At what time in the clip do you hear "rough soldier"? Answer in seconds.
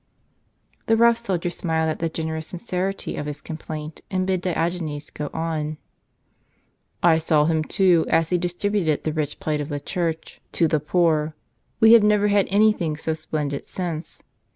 0.97-1.51